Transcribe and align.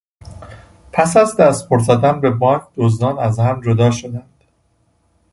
پس 0.93 1.17
از 1.17 1.37
دستبرد 1.37 1.81
زدن 1.81 2.21
به 2.21 2.29
بانک 2.31 2.61
دزدان 2.75 3.19
از 3.19 3.39
هم 3.39 3.61
جدا 3.61 3.91
شدند. 3.91 4.43